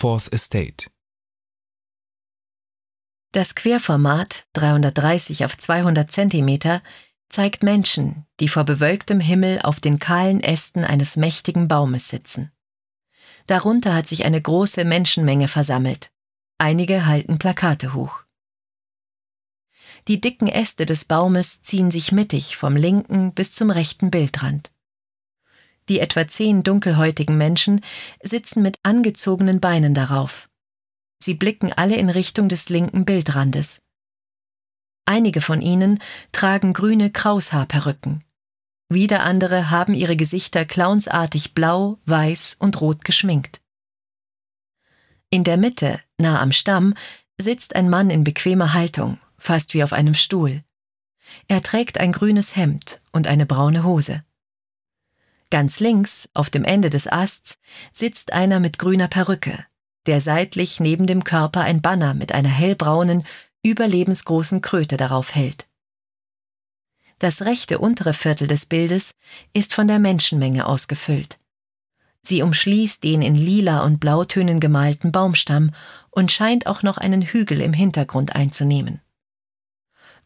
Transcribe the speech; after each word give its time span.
Fourth 0.00 0.32
Estate. 0.32 0.86
Das 3.32 3.54
Querformat 3.54 4.46
330 4.54 5.44
auf 5.44 5.58
200 5.58 6.10
Zentimeter 6.10 6.82
zeigt 7.28 7.62
Menschen, 7.62 8.24
die 8.40 8.48
vor 8.48 8.64
bewölktem 8.64 9.20
Himmel 9.20 9.60
auf 9.60 9.78
den 9.78 9.98
kahlen 9.98 10.42
Ästen 10.42 10.86
eines 10.86 11.18
mächtigen 11.18 11.68
Baumes 11.68 12.08
sitzen. 12.08 12.50
Darunter 13.46 13.92
hat 13.92 14.08
sich 14.08 14.24
eine 14.24 14.40
große 14.40 14.86
Menschenmenge 14.86 15.48
versammelt. 15.48 16.10
Einige 16.56 17.04
halten 17.04 17.36
Plakate 17.36 17.92
hoch. 17.92 18.24
Die 20.08 20.18
dicken 20.18 20.48
Äste 20.48 20.86
des 20.86 21.04
Baumes 21.04 21.60
ziehen 21.60 21.90
sich 21.90 22.10
mittig 22.10 22.56
vom 22.56 22.74
linken 22.74 23.34
bis 23.34 23.52
zum 23.52 23.68
rechten 23.68 24.10
Bildrand. 24.10 24.72
Die 25.90 25.98
etwa 25.98 26.26
zehn 26.28 26.62
dunkelhäutigen 26.62 27.36
Menschen 27.36 27.80
sitzen 28.22 28.62
mit 28.62 28.78
angezogenen 28.84 29.60
Beinen 29.60 29.92
darauf. 29.92 30.48
Sie 31.22 31.34
blicken 31.34 31.72
alle 31.72 31.96
in 31.96 32.08
Richtung 32.08 32.48
des 32.48 32.68
linken 32.68 33.04
Bildrandes. 33.04 33.82
Einige 35.04 35.40
von 35.40 35.60
ihnen 35.60 35.98
tragen 36.30 36.72
grüne 36.74 37.10
Kraushaarperücken. 37.10 38.22
Wieder 38.88 39.24
andere 39.24 39.70
haben 39.70 39.92
ihre 39.94 40.16
Gesichter 40.16 40.64
clownsartig 40.64 41.54
blau, 41.54 41.98
weiß 42.06 42.56
und 42.60 42.80
rot 42.80 43.04
geschminkt. 43.04 43.60
In 45.28 45.42
der 45.42 45.56
Mitte, 45.56 46.00
nah 46.18 46.40
am 46.40 46.52
Stamm, 46.52 46.94
sitzt 47.36 47.74
ein 47.74 47.90
Mann 47.90 48.10
in 48.10 48.22
bequemer 48.22 48.74
Haltung, 48.74 49.18
fast 49.38 49.74
wie 49.74 49.82
auf 49.82 49.92
einem 49.92 50.14
Stuhl. 50.14 50.62
Er 51.48 51.62
trägt 51.62 51.98
ein 51.98 52.12
grünes 52.12 52.54
Hemd 52.54 53.00
und 53.10 53.26
eine 53.26 53.46
braune 53.46 53.82
Hose. 53.82 54.22
Ganz 55.50 55.80
links, 55.80 56.28
auf 56.32 56.48
dem 56.48 56.64
Ende 56.64 56.90
des 56.90 57.08
Asts, 57.08 57.58
sitzt 57.92 58.32
einer 58.32 58.60
mit 58.60 58.78
grüner 58.78 59.08
Perücke, 59.08 59.64
der 60.06 60.20
seitlich 60.20 60.78
neben 60.78 61.06
dem 61.06 61.24
Körper 61.24 61.62
ein 61.62 61.82
Banner 61.82 62.14
mit 62.14 62.32
einer 62.32 62.48
hellbraunen, 62.48 63.24
überlebensgroßen 63.62 64.62
Kröte 64.62 64.96
darauf 64.96 65.34
hält. 65.34 65.68
Das 67.18 67.42
rechte 67.42 67.78
untere 67.78 68.14
Viertel 68.14 68.46
des 68.46 68.64
Bildes 68.64 69.14
ist 69.52 69.74
von 69.74 69.88
der 69.88 69.98
Menschenmenge 69.98 70.66
ausgefüllt. 70.66 71.38
Sie 72.22 72.42
umschließt 72.42 73.02
den 73.02 73.20
in 73.20 73.34
lila 73.34 73.82
und 73.84 73.98
blautönen 73.98 74.60
gemalten 74.60 75.10
Baumstamm 75.10 75.72
und 76.10 76.32
scheint 76.32 76.66
auch 76.66 76.82
noch 76.82 76.96
einen 76.96 77.22
Hügel 77.22 77.60
im 77.60 77.72
Hintergrund 77.72 78.34
einzunehmen. 78.34 79.00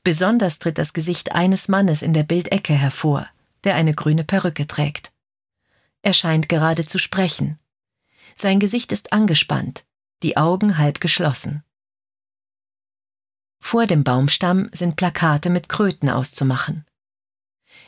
Besonders 0.03 0.59
tritt 0.59 0.79
das 0.79 0.93
Gesicht 0.93 1.33
eines 1.33 1.69
Mannes 1.69 2.03
in 2.03 2.13
der 2.13 2.25
Bildecke 2.25 2.75
hervor, 2.75 3.27
der 3.65 3.75
eine 3.75 3.95
grüne 3.95 4.23
Perücke 4.23 4.67
trägt. 4.67 5.14
Er 6.05 6.13
scheint 6.13 6.51
gerade 6.51 6.85
zu 6.85 6.99
sprechen. 6.99 7.59
Sein 8.37 8.61
Gesicht 8.61 8.93
ist 8.93 9.15
angespannt, 9.15 9.87
die 10.23 10.37
Augen 10.37 10.77
halb 10.77 11.01
geschlossen. 11.01 11.65
Vor 13.59 13.87
dem 13.87 14.05
Baumstamm 14.05 14.69
sind 14.73 14.97
Plakate 14.97 15.49
mit 15.49 15.71
Kröten 15.71 16.11
auszumachen. 16.11 16.85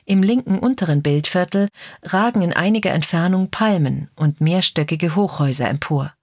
Im 0.07 0.23
linken 0.23 0.59
unteren 0.59 1.03
Bildviertel 1.03 1.69
ragen 2.05 2.41
in 2.41 2.55
einiger 2.55 2.93
Entfernung 2.93 3.51
Palmen 3.51 4.09
und 4.17 4.41
mehrstöckige 4.41 5.15
Hochhäuser 5.15 5.69
empor. 5.69 6.15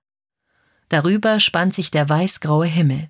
Darüber 0.89 1.39
spannt 1.39 1.75
sich 1.75 1.91
der 1.91 2.09
weißgraue 2.09 2.65
Himmel. 2.65 3.07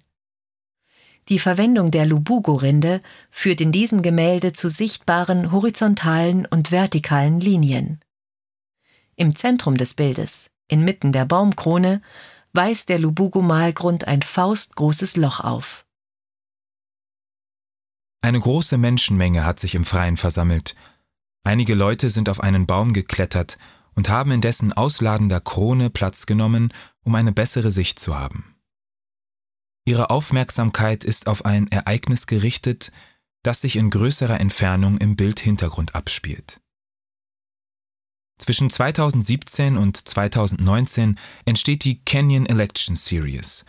Die 1.29 1.39
Verwendung 1.39 1.89
der 1.89 2.05
Lubugo-Rinde 2.05 3.01
führt 3.31 3.61
in 3.61 3.71
diesem 3.71 4.01
Gemälde 4.01 4.51
zu 4.51 4.67
sichtbaren 4.67 5.53
horizontalen 5.53 6.45
und 6.45 6.71
vertikalen 6.71 7.39
Linien. 7.39 8.01
Im 9.15 9.35
Zentrum 9.35 9.77
des 9.77 9.93
Bildes, 9.93 10.49
inmitten 10.67 11.11
der 11.11 11.25
Baumkrone, 11.25 12.01
weist 12.53 12.89
der 12.89 12.99
Lubugo-Malgrund 12.99 14.07
ein 14.07 14.21
faustgroßes 14.21 15.17
Loch 15.17 15.39
auf. 15.39 15.85
Eine 18.21 18.39
große 18.39 18.77
Menschenmenge 18.77 19.45
hat 19.45 19.59
sich 19.59 19.75
im 19.75 19.83
Freien 19.83 20.17
versammelt. 20.17 20.75
Einige 21.43 21.75
Leute 21.75 22.09
sind 22.09 22.29
auf 22.29 22.39
einen 22.39 22.65
Baum 22.65 22.93
geklettert 22.93 23.57
und 23.95 24.09
haben 24.09 24.31
in 24.31 24.41
dessen 24.41 24.71
ausladender 24.71 25.41
Krone 25.41 25.89
Platz 25.89 26.25
genommen, 26.25 26.73
um 27.03 27.15
eine 27.15 27.33
bessere 27.33 27.69
Sicht 27.69 27.99
zu 27.99 28.17
haben. 28.17 28.55
Ihre 29.85 30.09
Aufmerksamkeit 30.09 31.03
ist 31.03 31.27
auf 31.27 31.43
ein 31.43 31.67
Ereignis 31.67 32.25
gerichtet, 32.25 32.91
das 33.43 33.61
sich 33.61 33.75
in 33.75 33.89
größerer 33.89 34.39
Entfernung 34.39 34.97
im 34.97 35.17
Bildhintergrund 35.17 35.93
abspielt. 35.93 36.61
Zwischen 38.43 38.69
2017 38.69 39.77
und 39.77 39.95
2019 39.95 41.17
entsteht 41.45 41.85
die 41.85 42.03
Canyon 42.03 42.45
Election 42.45 42.97
Series, 42.97 43.63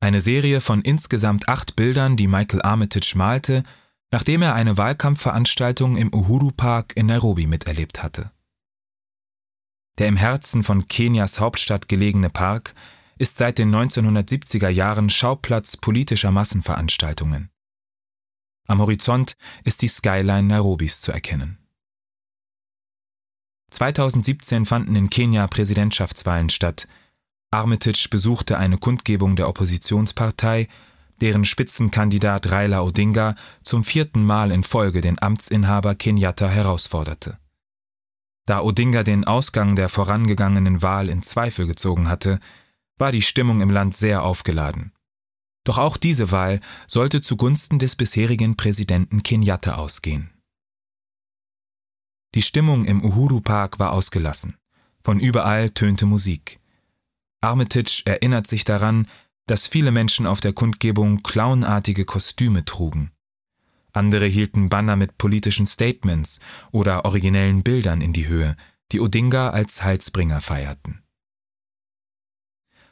eine 0.00 0.22
Serie 0.22 0.62
von 0.62 0.80
insgesamt 0.80 1.46
acht 1.46 1.76
Bildern, 1.76 2.16
die 2.16 2.26
Michael 2.26 2.62
Armitage 2.62 3.18
malte, 3.18 3.64
nachdem 4.10 4.40
er 4.40 4.54
eine 4.54 4.78
Wahlkampfveranstaltung 4.78 5.98
im 5.98 6.10
Uhuru 6.14 6.52
Park 6.52 6.96
in 6.96 7.04
Nairobi 7.04 7.46
miterlebt 7.46 8.02
hatte. 8.02 8.30
Der 9.98 10.08
im 10.08 10.16
Herzen 10.16 10.64
von 10.64 10.88
Kenias 10.88 11.38
Hauptstadt 11.38 11.86
gelegene 11.86 12.30
Park 12.30 12.74
ist 13.18 13.36
seit 13.36 13.58
den 13.58 13.70
1970er 13.74 14.70
Jahren 14.70 15.10
Schauplatz 15.10 15.76
politischer 15.76 16.30
Massenveranstaltungen. 16.30 17.50
Am 18.68 18.80
Horizont 18.80 19.36
ist 19.64 19.82
die 19.82 19.88
Skyline 19.88 20.44
Nairobis 20.44 21.02
zu 21.02 21.12
erkennen. 21.12 21.58
2017 23.74 24.66
fanden 24.66 24.94
in 24.94 25.10
Kenia 25.10 25.48
Präsidentschaftswahlen 25.48 26.48
statt. 26.48 26.86
Armitage 27.50 28.06
besuchte 28.08 28.56
eine 28.56 28.78
Kundgebung 28.78 29.34
der 29.34 29.48
Oppositionspartei, 29.48 30.68
deren 31.20 31.44
Spitzenkandidat 31.44 32.52
Raila 32.52 32.82
Odinga 32.82 33.34
zum 33.64 33.82
vierten 33.82 34.24
Mal 34.24 34.52
in 34.52 34.62
Folge 34.62 35.00
den 35.00 35.20
Amtsinhaber 35.20 35.96
Kenyatta 35.96 36.48
herausforderte. 36.48 37.38
Da 38.46 38.60
Odinga 38.60 39.02
den 39.02 39.24
Ausgang 39.24 39.74
der 39.74 39.88
vorangegangenen 39.88 40.82
Wahl 40.82 41.08
in 41.08 41.24
Zweifel 41.24 41.66
gezogen 41.66 42.08
hatte, 42.08 42.38
war 42.96 43.10
die 43.10 43.22
Stimmung 43.22 43.60
im 43.60 43.70
Land 43.70 43.94
sehr 43.94 44.22
aufgeladen. 44.22 44.92
Doch 45.64 45.78
auch 45.78 45.96
diese 45.96 46.30
Wahl 46.30 46.60
sollte 46.86 47.20
zugunsten 47.20 47.80
des 47.80 47.96
bisherigen 47.96 48.56
Präsidenten 48.56 49.24
Kenyatta 49.24 49.74
ausgehen. 49.74 50.33
Die 52.34 52.42
Stimmung 52.42 52.84
im 52.84 53.04
Uhuru 53.04 53.40
Park 53.40 53.78
war 53.78 53.92
ausgelassen. 53.92 54.56
Von 55.02 55.20
überall 55.20 55.70
tönte 55.70 56.04
Musik. 56.04 56.60
Armitage 57.40 58.02
erinnert 58.06 58.46
sich 58.46 58.64
daran, 58.64 59.06
dass 59.46 59.66
viele 59.66 59.92
Menschen 59.92 60.26
auf 60.26 60.40
der 60.40 60.52
Kundgebung 60.52 61.22
clownartige 61.22 62.04
Kostüme 62.04 62.64
trugen. 62.64 63.12
Andere 63.92 64.26
hielten 64.26 64.68
Banner 64.68 64.96
mit 64.96 65.18
politischen 65.18 65.66
Statements 65.66 66.40
oder 66.72 67.04
originellen 67.04 67.62
Bildern 67.62 68.00
in 68.00 68.12
die 68.12 68.26
Höhe, 68.26 68.56
die 68.90 69.00
Odinga 69.00 69.50
als 69.50 69.84
Heilsbringer 69.84 70.40
feierten. 70.40 71.04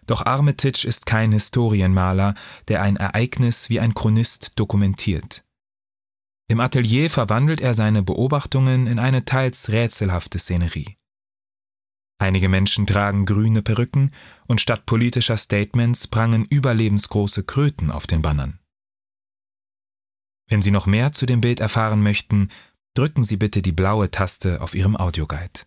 Doch 0.07 0.25
Armitage 0.25 0.87
ist 0.87 1.07
kein 1.07 1.33
Historienmaler, 1.33 2.35
der 2.69 2.83
ein 2.83 2.97
Ereignis 2.97 3.71
wie 3.71 3.81
ein 3.81 3.95
Chronist 3.95 4.59
dokumentiert. 4.59 5.45
Im 6.53 6.61
Atelier 6.61 7.09
verwandelt 7.09 7.63
er 7.63 7.73
seine 7.73 8.03
Beobachtungen 8.03 8.87
in 8.87 8.99
eine 8.99 9.25
teils 9.25 9.71
rätselhafte 9.71 10.39
Szenerie. 10.39 10.99
Einige 12.19 12.51
Menschen 12.51 12.87
tragen 12.87 13.25
grüne 13.25 13.63
Perücken 13.63 14.11
und 14.49 14.61
statt 14.61 14.85
politischer 14.85 15.39
Statements 15.39 16.09
prangen 16.09 16.45
überlebensgroße 16.45 17.45
Kröten 17.45 17.91
auf 17.91 18.07
den 18.07 18.21
Bannern. 18.21 18.59
Wenn 20.47 20.61
Sie 20.61 20.71
noch 20.71 20.85
mehr 20.85 21.13
zu 21.13 21.25
dem 21.25 21.41
Bild 21.41 21.59
erfahren 21.59 22.03
möchten, 22.03 22.51
drücken 22.93 23.23
Sie 23.23 23.39
bitte 23.39 23.63
die 23.63 23.73
blaue 23.73 24.11
Taste 24.11 24.61
auf 24.61 24.75
Ihrem 24.75 24.95
Audioguide. 24.95 25.63